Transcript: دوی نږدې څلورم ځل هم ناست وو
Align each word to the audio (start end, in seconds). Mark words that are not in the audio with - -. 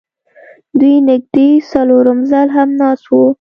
دوی 0.79 0.95
نږدې 1.09 1.49
څلورم 1.71 2.19
ځل 2.31 2.47
هم 2.55 2.69
ناست 2.79 3.05
وو 3.09 3.25